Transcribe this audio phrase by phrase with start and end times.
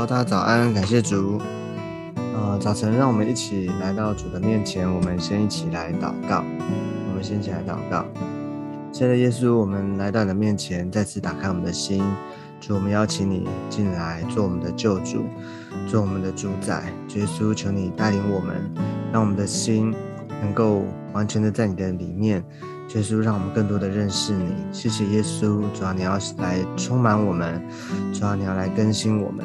[0.00, 1.38] 好，大家早安，感谢主。
[2.16, 6.42] 呃，早晨，让我们一起来到主的面前，我们先一起来祷告。
[7.10, 8.06] 我们先一起来祷告。
[8.90, 12.02] 亲爱的耶稣，我们来到你的面前，再次打开我们的心。
[12.62, 15.26] 主，我们邀请你进来做我们的救主，
[15.86, 16.90] 做我们的主宰。
[17.14, 18.56] 耶稣，求你带领我们，
[19.12, 19.94] 让我们的心
[20.40, 22.42] 能够完全的在你的里面。
[22.94, 24.46] 耶稣，让我们更多的认识你。
[24.72, 27.62] 谢谢耶稣，主要你要来充满我们，
[28.14, 29.44] 主要你要来更新我们，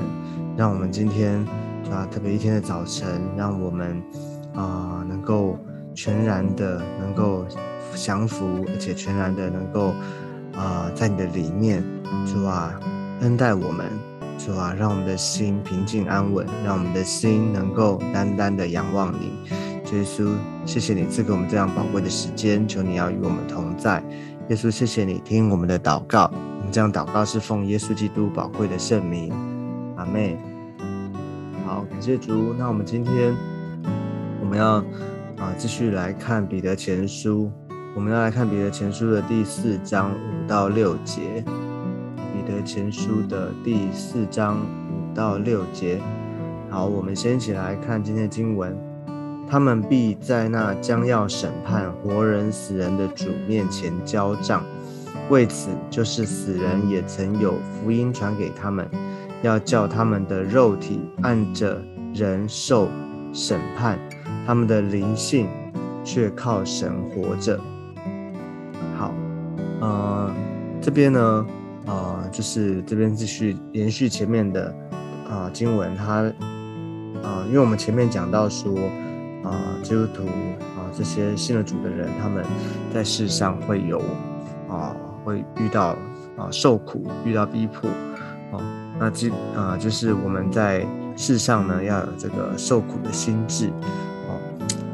[0.58, 1.46] 让我们今天
[1.84, 4.02] 主要特别一天的早晨，让我们
[4.54, 5.58] 啊能够
[5.94, 7.46] 全然的能够
[7.96, 9.94] 降服，而且全然的能够
[10.54, 11.84] 啊在你的里面，
[12.26, 12.80] 主啊
[13.22, 13.86] 恩待我们，
[14.38, 19.34] 主啊让我们的心平静安稳，让我们的心能够单单的仰望你。
[19.92, 20.34] 耶稣，
[20.66, 24.04] 谢谢你赐给我们这样宝贵的时间，求你要与我们同在。
[24.50, 29.32] 耶稣，谢谢你听我们的祷告，我们这样祷告是奉耶稣基督宝贵的圣名，
[30.12, 30.38] 妹。
[31.66, 32.54] 好，感谢主。
[32.58, 33.36] 那我们今天
[34.40, 34.76] 我们要
[35.38, 37.52] 啊继续来看彼得前书，
[37.96, 41.44] 我们要来看彼得前书的第四章五到六节。
[42.34, 46.00] 彼得前书的第四章五到六节。
[46.70, 48.78] 好，我们先一起来看今天的经文。
[49.48, 54.64] 他们必在那将要审判活人死人的主面前交账，
[55.30, 58.90] 为此就是死人也曾有福音传给他们，
[59.46, 61.80] 要叫他们的肉体按着
[62.14, 62.90] 人受
[63.32, 64.00] 审判，
[64.48, 65.48] 他们的灵性
[66.04, 67.60] 却靠神活着。
[68.98, 69.14] 好，
[69.82, 70.34] 呃，
[70.82, 71.46] 这边呢，
[71.86, 74.76] 呃，就是这边继续延续前面的
[75.30, 76.24] 啊经文，它
[77.22, 78.74] 啊，因为我们前面讲到说。
[79.46, 82.44] 啊，基督徒啊，这些信了主的人，他们
[82.92, 84.02] 在世上会有
[84.68, 84.92] 啊，
[85.24, 85.96] 会遇到
[86.36, 87.88] 啊受苦，遇到逼迫，
[88.52, 88.58] 啊，
[89.00, 90.86] 那这啊，就是我们在
[91.16, 93.68] 世上呢，要有这个受苦的心智，
[94.28, 94.40] 哦，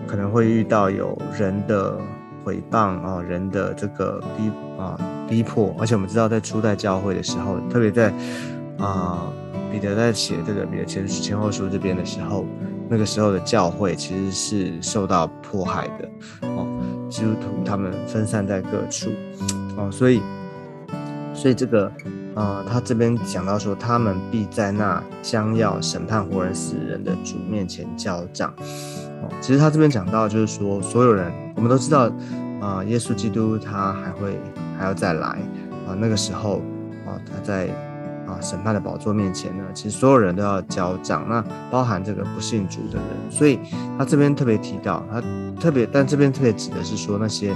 [0.07, 1.97] 可能会遇到有人的
[2.45, 8.13] 诽谤啊，人的这个逼啊逼迫，而且我们知道，在初代教会的时候，特别在
[8.77, 9.31] 啊
[9.71, 12.45] 彼得在写这个彼得前前后书这边的时候。
[12.93, 16.09] 那个时候的教会其实是受到迫害的。
[16.41, 16.67] 哦，
[17.09, 19.09] 基督徒他们分散在各处。
[19.77, 20.21] 哦，所以，
[21.33, 21.89] 所以这个
[22.35, 28.53] 呃，他这边讲到说，他们必在那将要审判活人死人的主面前交账
[29.21, 29.29] 哦。
[29.41, 32.11] 其实他这边讲到就是说，所有人我们都知道
[32.59, 34.39] 啊，耶稣基督他还会
[34.77, 35.27] 还要再来
[35.87, 36.61] 啊，那个时候
[37.05, 37.69] 啊，他在。
[38.27, 43.05] 啊，审判的宝座面前呢，其实所有人都要交账，那包含这个不信主的人。
[43.29, 43.59] 所以
[43.97, 45.19] 他这边特别提到，他
[45.59, 47.51] 特别，但这边特别指的是说那些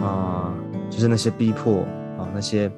[0.00, 0.54] 啊，
[0.88, 1.80] 就是那些逼迫
[2.16, 2.70] 啊，那些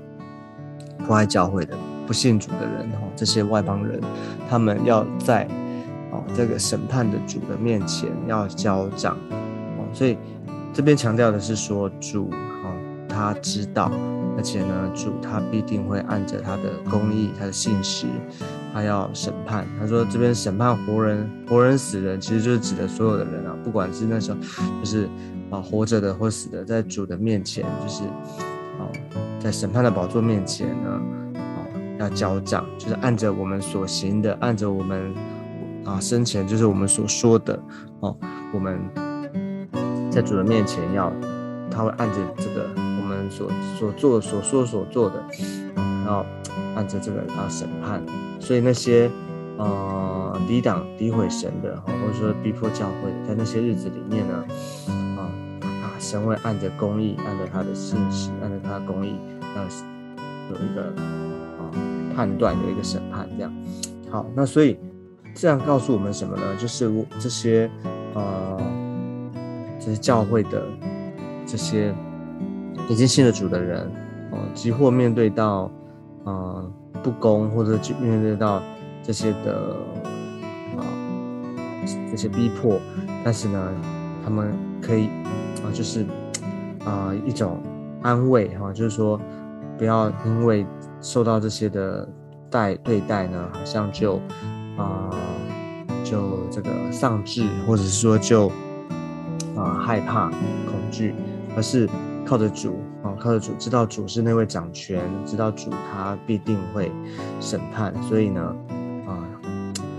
[1.06, 4.00] 破坏教会的不信主的人哈，这些外邦人，
[4.48, 5.44] 他们要在
[6.12, 9.16] 啊这个审判的主的面前要交账。
[9.78, 10.16] 哦，所以
[10.72, 12.70] 这边强调的是说主啊，
[13.08, 13.90] 他知道。
[14.36, 18.06] 而且呢，主他必定会按着他的公义、他的信实，
[18.72, 19.66] 他要审判。
[19.78, 25.06] 他说这边审判活人、活人、死人，其实就是指的所有的人啊，不管是那时候就是
[25.50, 28.04] 啊活着的或死的，在主的面前，就是
[28.78, 28.88] 啊
[29.40, 31.00] 在审判的宝座面前呢，
[31.34, 31.66] 啊
[31.98, 35.12] 要交账，就是按着我们所行的，按着我们
[35.84, 37.58] 啊生前就是我们所说的
[38.00, 38.16] 哦，
[38.52, 38.78] 我们
[40.10, 41.10] 在主的面前要，
[41.70, 43.10] 他会按着这个我们。
[43.30, 43.48] 所
[43.78, 45.24] 所做所说所做的，
[45.76, 46.26] 然后
[46.74, 48.02] 按着这个啊审判，
[48.40, 49.08] 所以那些
[49.56, 54.44] 呃抵挡诋毁神的，或者说逼迫教会，在那些日子里面呢，
[56.00, 59.14] 神会按着公义，按着他的信实，按着他的公义，
[59.54, 59.62] 要
[60.50, 60.82] 有一个
[61.58, 61.70] 啊
[62.16, 63.52] 判断，有一个审判，这样。
[64.10, 64.76] 好，那所以
[65.34, 66.56] 这样告诉我们什么呢？
[66.58, 67.70] 就是这些
[68.14, 68.60] 呃
[69.78, 70.66] 这些教会的
[71.46, 71.94] 这些。
[72.88, 73.86] 已经信了主的人，
[74.32, 75.70] 哦，即或面对到，
[76.24, 76.72] 呃，
[77.04, 78.60] 不公，或者面对到
[79.00, 79.76] 这些的，
[80.76, 80.82] 啊，
[82.10, 82.80] 这些逼迫，
[83.22, 83.72] 但是呢，
[84.24, 84.52] 他们
[84.82, 85.08] 可以，
[85.64, 86.04] 啊，就是，
[86.84, 87.62] 啊，一种
[88.02, 89.20] 安慰，哈，就是说，
[89.78, 90.66] 不要因为
[91.00, 92.08] 受到这些的
[92.50, 94.20] 待对待呢，好像就，
[94.76, 95.10] 啊，
[96.04, 98.48] 就这个丧志，或者是说就，
[99.56, 101.14] 啊，害怕、恐惧，
[101.56, 101.88] 而是。
[102.22, 106.92] 靠着主啊，靠着主，知道主是那位掌权，知道主他必定会
[107.40, 108.54] 审判，所以呢，
[109.04, 109.18] 啊，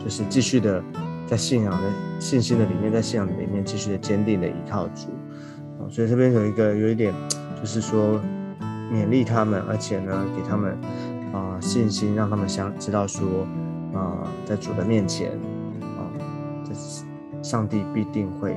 [0.02, 0.82] 就是继续的
[1.28, 1.90] 在信仰的
[2.22, 5.10] 信心的里面，在信仰的里面继续的坚定的依靠主，
[5.92, 7.14] 所以这边有一个有一点，
[7.60, 8.18] 就是说
[8.90, 10.78] 勉励他们，而且呢，给他们
[11.34, 13.46] 啊信心，让他们相知道说
[13.94, 15.32] 啊，在主的面前
[15.98, 16.08] 啊，
[16.64, 16.74] 这
[17.44, 18.56] 上帝必定会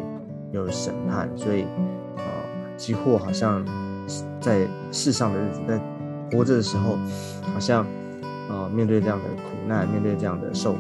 [0.53, 1.65] 有审判，所以
[2.17, 2.23] 啊，
[2.77, 3.67] 几乎好像
[4.41, 5.81] 在世上的日子，在
[6.31, 6.97] 活着的时候，
[7.53, 7.85] 好像
[8.49, 10.79] 啊，面对这样的苦难，面对这样的受苦。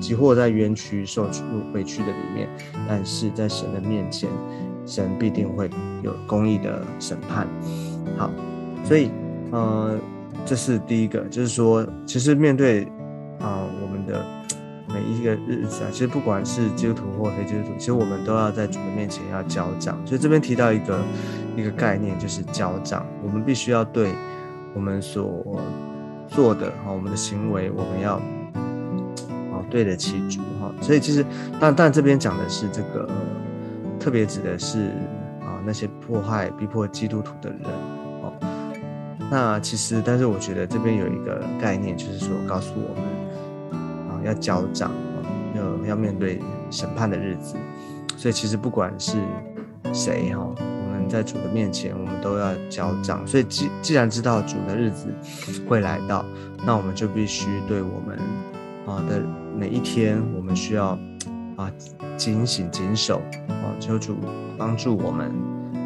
[0.00, 1.26] 即或在冤屈受
[1.72, 2.46] 委屈的里面，
[2.86, 4.28] 但是在神的面前，
[4.86, 5.70] 神必定会
[6.02, 7.46] 有公义的审判。
[8.16, 8.30] 好，
[8.84, 9.10] 所以
[9.50, 9.98] 呃，
[10.44, 12.84] 这是第一个，就是说，其实面对
[13.40, 14.24] 啊我们的
[14.88, 19.98] 每一个日子啊，其实不管是基督徒或非基督徒，其实我们都要在主的面前要交账。
[20.06, 20.98] 所以这边提到一个
[21.56, 23.04] 一个概念，就是交账。
[23.22, 24.12] 我们必须要对
[24.74, 25.60] 我们所
[26.28, 28.20] 做的哈，我们的行为，我们要。
[29.70, 31.24] 对得起主哈，所以其实，
[31.58, 33.08] 但但这边讲的是这个，
[34.04, 34.88] 特别指的是
[35.40, 37.60] 啊那些迫害、逼迫基督徒的人
[38.20, 38.30] 哦。
[39.30, 43.72] 那其实，但是我觉得这边有一个概念，就是说告诉我们
[44.10, 45.24] 啊要交账啊，
[45.56, 46.38] 要要面对
[46.70, 47.56] 审判的日子。
[48.14, 49.16] 所以其实不管是
[49.94, 53.26] 谁哈，我们在主的面前，我们都要交账。
[53.26, 55.08] 所以既既然知道主的日子
[55.66, 56.22] 会来到，
[56.66, 58.18] 那我们就必须对我们
[58.86, 59.22] 啊的。
[59.56, 60.98] 每一天，我们需要
[61.56, 61.70] 啊
[62.16, 64.16] 警醒谨守啊，求主
[64.56, 65.30] 帮助我们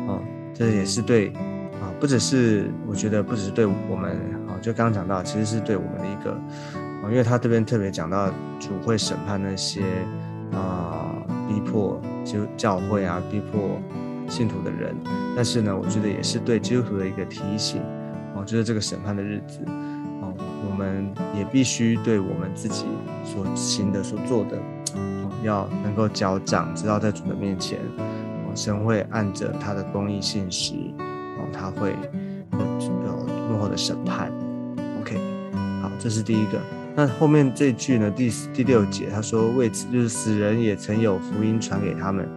[0.08, 0.20] 啊，
[0.54, 1.32] 这也是对
[1.80, 4.12] 啊，不只是我觉得不只是对我们
[4.48, 8.28] 啊，就刚刚讲到，其实是对我们的一个啊，因为他这边特别讲到
[8.58, 9.82] 主会审判那些
[10.52, 11.14] 啊
[11.48, 13.80] 逼迫就教会啊逼迫
[14.28, 14.94] 信徒的人，
[15.34, 17.80] 但是呢，我觉得也是对基督徒的一个提醒
[18.34, 19.60] 啊，就是这个审判的日子。
[20.20, 20.32] 啊
[20.68, 22.84] 我们也必须对我们自己
[23.24, 24.56] 所行的、所做的，
[25.42, 27.78] 要能够交账，知道在主的面前，
[28.54, 30.74] 神会按着他的公义信实，
[31.38, 31.94] 哦，他会
[32.52, 32.58] 有
[33.48, 34.32] 幕后的审判。
[35.00, 35.16] OK，
[35.82, 36.58] 好，这是第一个。
[36.96, 38.10] 那后面这句呢？
[38.10, 42.28] 第第六节他说：“为此，就是死人也曾有福音传给他们，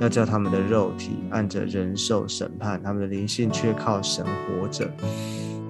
[0.00, 4.84] 要叫他们的肉体按着人受审判，他们的灵性却靠神活着。”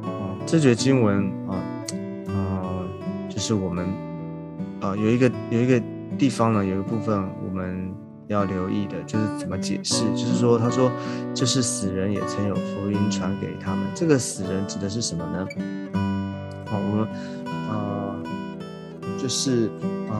[0.05, 1.63] 哦，这节经文啊。
[3.41, 3.87] 是我们，
[4.81, 5.81] 呃，有一个有一个
[6.17, 7.93] 地方呢，有一部分我们
[8.29, 10.05] 要留意的，就是怎么解释。
[10.13, 10.91] 就是说，他说，
[11.35, 13.85] 就是死人也曾有福音传给他们。
[13.95, 15.47] 这个死人指的是什么呢？
[16.67, 17.09] 好，我们，
[17.69, 18.15] 呃，
[19.19, 19.71] 就是
[20.09, 20.17] 呃，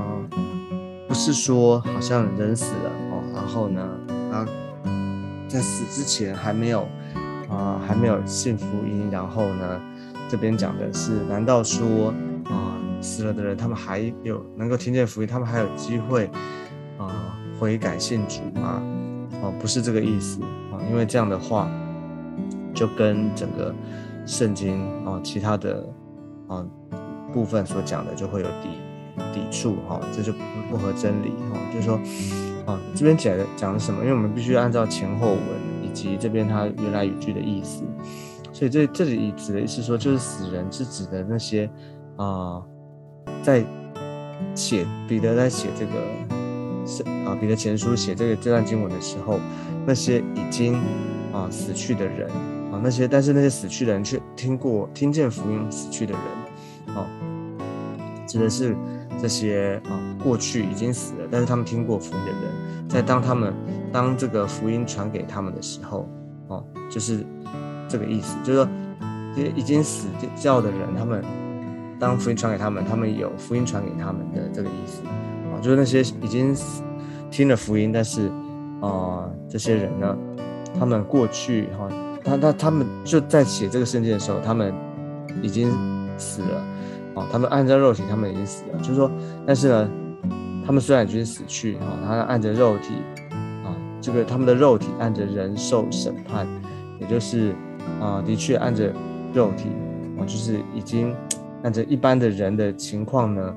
[1.07, 3.87] 不是说好像人死了哦，然后呢，
[4.31, 4.47] 他
[5.47, 6.89] 在死之前还没有，
[7.51, 9.81] 啊，还没有信福音，然后呢，
[10.29, 12.13] 这边讲的是，难道说？
[13.01, 16.31] 死了的人，他们还有能够听见福音，他们还有机会
[16.99, 18.83] 啊悔改信主吗？
[19.41, 20.43] 哦，不是这个意思
[20.73, 21.71] 啊，因为这样的话
[22.75, 23.73] 就跟整个
[24.27, 25.87] 圣经啊其他的
[26.49, 26.67] 啊
[27.33, 28.69] 部分所讲的就会有抵
[29.33, 30.39] 抵触哈，这就不
[30.71, 31.59] 不合真理哈。
[31.73, 31.95] 就是说
[32.67, 34.01] 啊，这边讲的讲的什么？
[34.03, 35.41] 因为我们必须按照前后文
[35.85, 37.85] 以及这边它原来语句的意思，
[38.53, 41.71] 所以这这里指的意思说，就是死人是指的那些
[42.17, 42.61] 啊。
[43.43, 43.65] 在
[44.55, 45.93] 写彼得在写这个
[46.87, 49.39] 是啊彼得前书写这个这段经文的时候，
[49.87, 50.75] 那些已经
[51.33, 52.29] 啊死去的人
[52.73, 57.07] 啊那些但是那些死去的人却听过听见福音死去的人啊，
[58.27, 58.77] 指的是
[59.21, 63.55] 这些啊过去已经死了，但是他们听过福音的人，在当他们
[63.93, 66.09] 当这个福音传给他们的时候，
[66.49, 67.25] 哦就是
[67.89, 68.69] 这个意思，就是说
[69.35, 70.09] 这些已经死
[70.43, 71.25] 掉的人他们。
[71.99, 75.03] 当福音传给他们，他们有福音传给他们的这个意思。
[75.07, 76.57] 啊，就是那些已经
[77.31, 78.31] 听了福音，但是
[78.81, 80.17] 啊，这些人呢，
[80.79, 81.89] 他们过去哈，
[82.23, 84.73] 他他他们就在写这个圣经的时候，他们
[85.43, 85.73] 已经
[86.17, 86.65] 死了。
[87.17, 89.11] 啊，他们按照肉体，他们已经死了，就是说，
[89.45, 89.91] 但是呢，
[90.65, 92.95] 他们虽然已经死去哈，他按着肉体
[93.65, 96.47] 啊，这个他们的肉体按着人受审判，
[97.01, 97.55] 也就是
[98.01, 98.93] 啊，的确按着
[99.35, 99.71] 肉体
[100.17, 101.13] 啊，就是已经。
[101.63, 103.55] 按照一般的人的情况呢，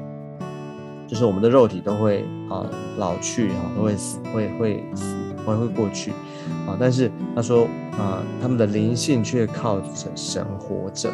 [1.08, 2.66] 就是我们的肉体都会啊
[2.98, 5.16] 老去啊，都会死，会会死，
[5.46, 6.12] 会会过去
[6.66, 6.76] 啊。
[6.80, 7.68] 但是他说
[8.00, 11.10] 啊，他们的灵性却靠着神活着，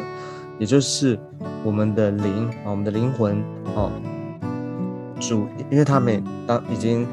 [0.58, 1.18] 也就是
[1.62, 3.36] 我们的灵啊，我们的灵魂
[3.76, 3.92] 啊，
[5.20, 7.06] 主，因为他们当已经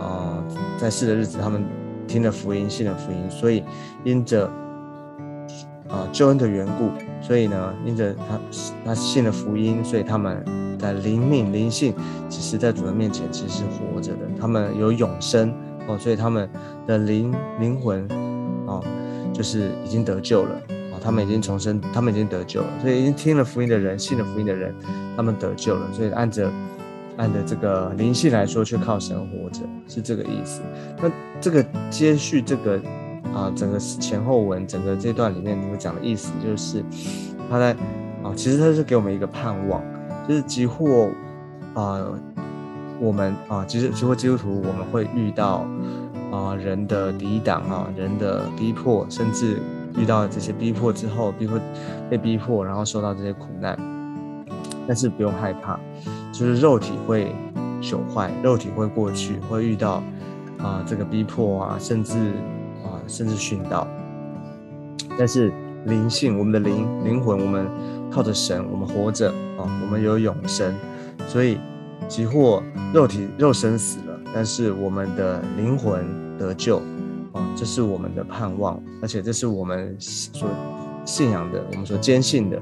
[0.00, 0.42] 啊
[0.78, 1.64] 在世的日子，他们
[2.06, 3.64] 听了福音，信了福音，所以
[4.04, 4.48] 因着。
[5.88, 6.90] 啊，救恩的缘故，
[7.20, 8.40] 所以呢，因着他
[8.84, 10.44] 他信了福音，所以他们
[10.78, 11.94] 的灵命灵性，
[12.28, 15.52] 其实在主人面前其实是活着的，他们有永生
[15.88, 16.48] 哦，所以他们
[16.86, 18.06] 的灵灵魂
[18.66, 18.80] 啊，
[19.32, 20.54] 就是已经得救了
[20.92, 24.74] 啊，他他们已经重生，他们已经得救了，所以已经听了福音的人，信了福音的人，
[25.16, 26.50] 他们得救了，所以按着
[27.16, 30.62] 按着这个灵性来说，却靠神活着，是这个意思。
[31.00, 31.08] 那
[31.40, 32.80] 这个接续这个
[33.36, 36.82] 啊，整个前后文，整个这段里面，你们讲的意思就是，
[37.50, 37.72] 他在
[38.22, 39.82] 啊，其实他是给我们一个盼望，
[40.26, 41.10] 就是几乎
[41.74, 42.00] 啊，
[42.98, 45.66] 我们啊，其实几乎基督徒我们会遇到。
[46.32, 49.62] 啊，人的抵挡啊，人的逼迫，甚至
[49.96, 51.58] 遇到这些逼迫之后，逼迫
[52.10, 53.78] 被逼迫，然后受到这些苦难，
[54.88, 55.78] 但是不用害怕，
[56.32, 57.32] 就是肉体会
[57.80, 60.02] 朽坏，肉体会过去，会遇到
[60.58, 62.55] 啊这个逼迫啊，甚至啊
[63.06, 63.86] 甚至殉道，
[65.18, 65.52] 但是
[65.86, 67.68] 灵性，我们的灵灵魂，我们
[68.10, 70.74] 靠着神，我们活着啊，我们有永生，
[71.28, 71.58] 所以
[72.08, 74.20] 即或肉体肉身死了。
[74.34, 76.04] 但是我们的灵魂
[76.38, 76.78] 得救，
[77.32, 80.48] 啊，这是我们的盼望，而且这是我们所
[81.04, 82.60] 信仰的，我们所坚信的，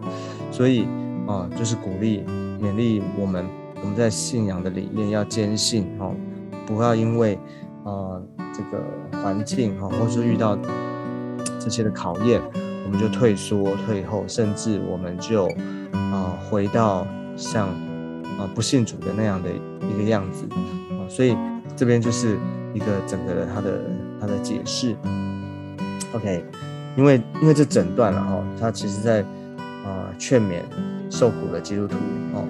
[0.53, 0.87] 所以
[1.27, 2.23] 啊，就是鼓励、
[2.61, 3.45] 勉励我们，
[3.83, 6.15] 我们在信仰的里面要坚信，哦，
[6.67, 7.39] 不要因为
[7.85, 8.21] 啊
[8.53, 8.83] 这个
[9.23, 10.59] 环境哈，或是遇到
[11.61, 12.43] 这些的考验，
[12.85, 15.47] 我们就退缩、退后，甚至我们就
[15.93, 21.37] 啊回到像啊不信主的那样的一个样子，啊，所以。
[21.77, 22.39] 这边就是
[22.73, 23.81] 一个整个的他的
[24.21, 24.95] 他的解释
[26.15, 26.45] ，OK，
[26.97, 29.23] 因为因为这整段了哈，他其实在
[29.85, 30.61] 啊劝勉
[31.11, 31.97] 受苦的基督徒
[32.33, 32.47] 哦，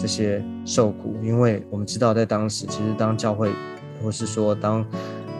[0.00, 3.52] 这些受苦，因为我们知道在当时，其实当教会
[4.02, 4.80] 或是说当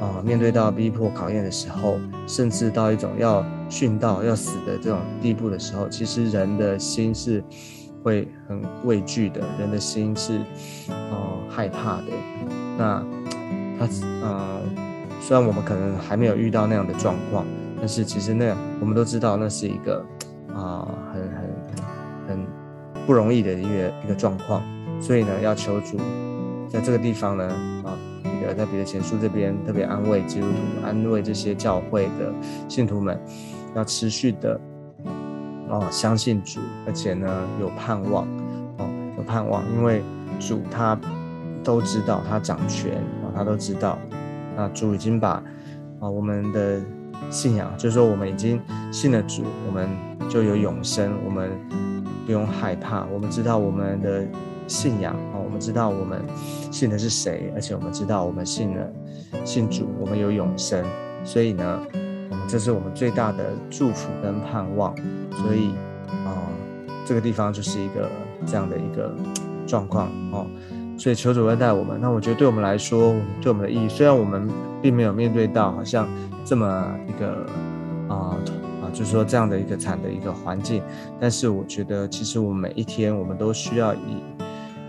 [0.00, 7.42] 啊面对到逼迫考验的时候，甚至到一种要殉道要死的这种地步的时候，其实人的心是
[8.02, 10.38] 会很畏惧的，人的心是
[10.88, 12.06] 啊害怕的，
[12.78, 13.04] 那。
[13.78, 14.62] 他嗯，
[15.20, 17.44] 虽然我们可能还没有遇到那样的状况，
[17.78, 20.02] 但是其实那我们都知道那是一个
[20.54, 21.38] 啊很很
[22.26, 22.46] 很
[23.06, 24.62] 不容易的一个一个状况，
[24.98, 25.98] 所以呢，要求主
[26.70, 27.44] 在这个地方呢
[27.84, 27.92] 啊，
[28.40, 32.32] 那个在彼得前书这边特别安慰基督徒，安慰这些教会的
[32.68, 33.18] 信徒们，
[33.74, 34.60] 要持续的
[35.68, 37.26] 哦相信主，而且呢
[37.60, 38.26] 有盼望
[38.78, 40.02] 哦有盼望，因为
[40.38, 40.98] 主他
[41.64, 43.32] 都知道他掌权啊。
[43.34, 43.98] 他都知道，
[44.56, 45.42] 那主已经把
[46.00, 46.80] 啊我们的
[47.28, 48.58] 信仰，就是说我们已经
[48.90, 49.88] 信了主，我们
[50.28, 51.50] 就有永生，我们
[52.24, 53.04] 不用害怕。
[53.12, 54.24] 我们知道我们的
[54.66, 56.22] 信仰啊，我们知道我们
[56.70, 58.92] 信的是谁，而且我们知道我们信了
[59.44, 60.84] 信主，我们有永生。
[61.24, 61.82] 所以呢，
[62.48, 64.94] 这是我们最大的祝福跟盼望。
[65.32, 65.70] 所以
[66.24, 66.38] 啊，
[67.04, 68.10] 这个地方就是一个
[68.46, 69.14] 这样的一个
[69.66, 70.46] 状况哦。
[70.98, 72.00] 所以求主恩待我们。
[72.00, 74.48] 那我觉得对我们来说，对我们的意义，虽然我们
[74.80, 76.08] 并没有面对到好像
[76.44, 77.46] 这么一个
[78.08, 78.36] 啊
[78.82, 80.82] 啊，就是说这样的一个惨的一个环境，
[81.20, 84.22] 但是我觉得其实我们每一天，我们都需要以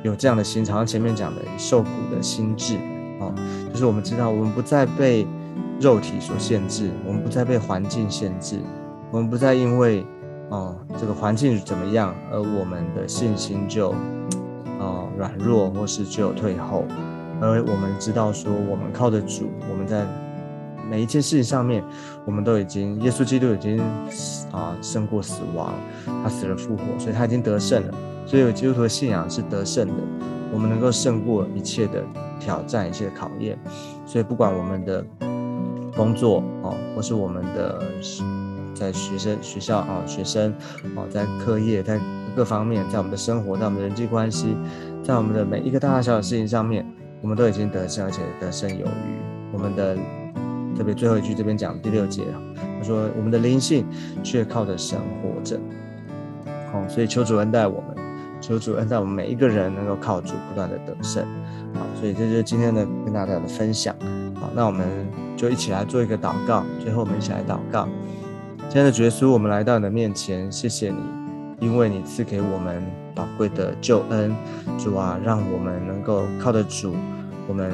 [0.08, 2.76] 有这样的心，好像前面讲的受苦的心智
[3.20, 3.30] 啊，
[3.72, 5.28] 就是我们知道我们不再被
[5.80, 8.60] 肉体所限制，我们不再被环境限制，
[9.12, 10.06] 我们不再因为
[10.50, 13.94] 啊这个环境怎么样，而我们的信心就。
[15.18, 16.86] 软弱或是就有退后，
[17.42, 20.06] 而我们知道说，我们靠着主，我们在
[20.88, 21.84] 每一件事情上面，
[22.24, 23.80] 我们都已经，耶稣基督已经
[24.52, 25.74] 啊胜过死亡，
[26.24, 27.94] 他死了复活，所以他已经得胜了。
[28.28, 29.94] 所以基督徒的信仰是得胜的，
[30.54, 32.04] 我们能够胜过一切的
[32.40, 33.58] 挑战，一切的考验。
[34.06, 35.04] 所以不管我们的
[35.96, 37.82] 工作哦，或是我们的
[38.76, 40.54] 在学生学校啊，学生
[40.96, 42.00] 哦，在课业，在
[42.36, 44.56] 各方面，在我们的生活，在我们的人际关系。
[45.04, 46.86] 在我们的每一个大大小小的事情上面，
[47.22, 49.52] 我们都已经得胜，而且得胜有余。
[49.54, 49.96] 我们的
[50.76, 52.24] 特别最后一句这边讲第六节，
[52.78, 53.86] 他说我们的灵性
[54.22, 55.58] 却靠着神活着。
[56.74, 57.96] 好，所以求主恩待我们，
[58.42, 61.26] 求主恩待我们每一个人能够靠主不断的得胜。
[61.74, 63.96] 好，所以这就是今天的跟大家的分享。
[64.40, 64.88] 好，那我们
[65.36, 66.64] 就一起来做一个祷告。
[66.80, 67.88] 最后我们一起来祷告。
[68.70, 70.98] 今天的主耶稣，我们来到你的面前，谢谢你，
[71.60, 72.84] 因为你赐给我们。
[73.18, 74.32] 宝贵的救恩，
[74.78, 76.94] 主啊，让我们能够靠得主，
[77.48, 77.74] 我们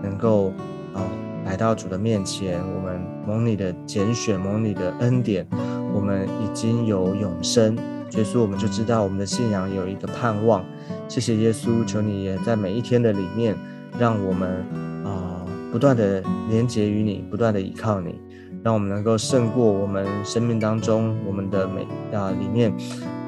[0.00, 0.52] 能够
[0.94, 1.02] 啊
[1.44, 5.44] 来到主的面前，我们蒙你的拣选，蒙你的恩典，
[5.92, 7.76] 我们已经有永生。
[8.16, 10.64] 耶稣，我们就知道我们的信仰有一个盼望。
[11.08, 13.56] 谢谢耶稣，求你也在每一天的里面，
[13.98, 14.64] 让我们
[15.04, 18.20] 啊不断的连结于你，不断的依靠你。
[18.62, 21.82] 让我们能够胜过我们生命当中我们的每
[22.16, 22.72] 啊里面，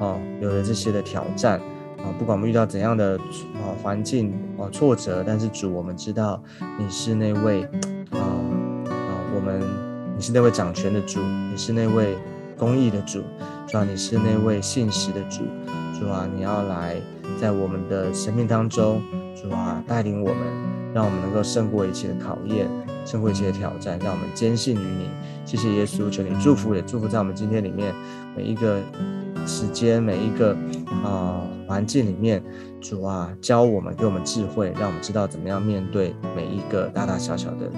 [0.00, 1.60] 哦有的这些的挑战
[1.98, 3.18] 啊，不管我们遇到怎样的
[3.56, 6.42] 啊环境啊挫折，但是主，我们知道
[6.78, 7.64] 你是那位
[8.12, 8.22] 啊
[8.88, 9.60] 啊我们
[10.16, 12.16] 你是那位掌权的主，你是那位
[12.56, 13.22] 公义的主，
[13.66, 15.42] 主啊，你是那位信实的主，
[15.98, 16.96] 主啊，你要来
[17.40, 19.02] 在我们的生命当中，
[19.34, 20.38] 主啊，带领我们，
[20.94, 22.68] 让我们能够胜过一切的考验，
[23.04, 25.10] 胜过一切的挑战，让我们坚信于你。
[25.44, 27.92] 谢谢耶稣，求你祝福，也祝福在我们今天里面
[28.36, 28.80] 每一个
[29.46, 30.56] 时间，每一个
[31.04, 32.40] 啊环境里面，
[32.80, 37.68] 主啊，教我们，给我们智慧，让我们知道怎么样面对每一个大大小小的。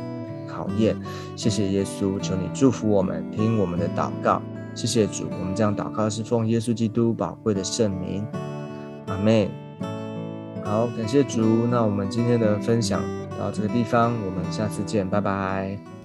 [0.46, 0.96] 考验，
[1.36, 4.42] 谢谢耶稣，求你祝福我们，听我们的祷告。
[4.78, 8.24] 谢谢主，我们这样祷告是奉耶稣基督宝贵的圣名，
[9.08, 9.50] 阿妹。
[10.64, 13.02] 好，感谢主，那我们今天的分享
[13.36, 15.97] 到这个地方，我们下次见，拜拜。